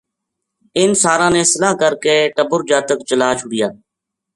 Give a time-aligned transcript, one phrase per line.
[0.77, 3.67] اِنھ ساراں نے صلاح کر کے ٹَبر جاتک چلا چھُڑیا